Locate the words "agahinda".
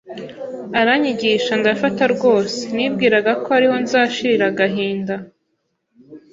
4.51-5.15